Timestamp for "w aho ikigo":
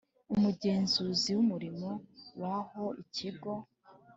2.39-3.53